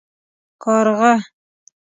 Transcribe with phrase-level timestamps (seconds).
[0.61, 1.13] 🐦⬛ کارغه